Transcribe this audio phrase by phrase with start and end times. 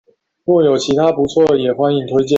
[0.45, 2.29] 若有其他不錯的也歡迎推薦